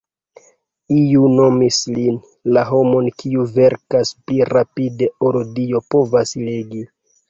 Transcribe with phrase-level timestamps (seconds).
[0.95, 2.17] Iu nomis lin
[2.57, 6.89] "la homon kiu verkas pli rapide ol Dio povas legi".